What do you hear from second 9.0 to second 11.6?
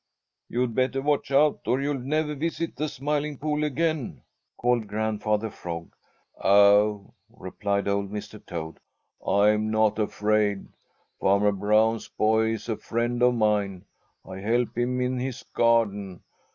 "I'm not afraid. Farmer